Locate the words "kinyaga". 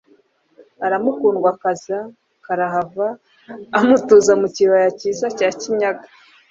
5.59-6.05